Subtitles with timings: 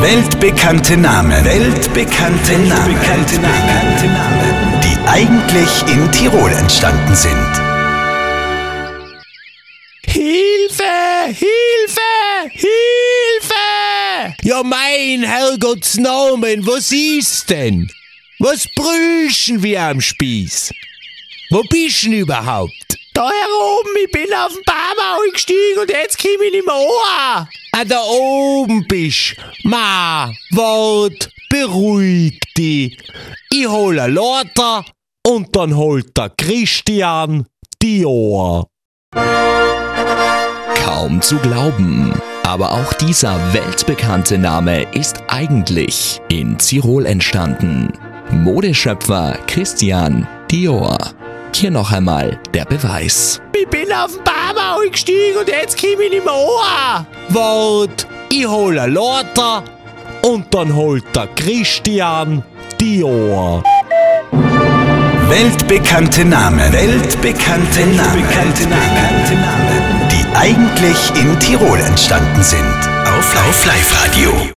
[0.00, 1.44] Weltbekannte Namen.
[1.44, 2.96] Weltbekannte Namen.
[2.96, 3.36] Weltbekannte
[4.06, 4.80] Namen.
[4.82, 7.52] Die eigentlich in Tirol entstanden sind.
[10.06, 10.84] Hilfe!
[11.26, 12.50] Hilfe!
[12.50, 14.34] Hilfe!
[14.42, 17.90] Ja, mein Herrgottsnamen, was ist denn?
[18.38, 20.72] Was brüschen wir am Spieß?
[21.50, 22.89] Wo bist denn überhaupt?
[23.20, 27.48] Da heroben, ich bin auf den Baum eingestiegen und jetzt komm ich nicht mehr an.
[27.72, 29.36] Ah, da oben bist.
[29.62, 32.96] Ma, wart, beruhig dich.
[33.52, 34.86] Ich hol a Lorter
[35.26, 37.44] und dann holt der Christian
[37.82, 38.66] die Ohr.
[40.82, 42.18] Kaum zu glauben.
[42.44, 47.92] Aber auch dieser weltbekannte Name ist eigentlich in Tirol entstanden.
[48.30, 50.96] Modeschöpfer Christian Dior.
[51.54, 53.40] Hier noch einmal der Beweis.
[53.54, 57.06] Ich bin auf den Baum eingestiegen und jetzt komm ich nicht mehr an.
[57.28, 59.62] Wart, ich hol a Lorter
[60.22, 62.42] und dann holt der Christian
[62.80, 63.62] die Ohr.
[65.28, 66.72] Weltbekannte Namen.
[66.72, 68.14] Weltbekannte Namen.
[68.14, 70.08] Weltbekannte Namen.
[70.10, 72.64] Die eigentlich in Tirol entstanden sind.
[73.04, 74.48] Auf Live Radio.